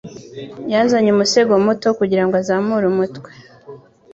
Yazanye 0.71 1.09
umusego 1.13 1.51
muto 1.65 1.87
kugirango 1.99 2.35
azamure 2.41 2.85
umutwe. 2.91 3.29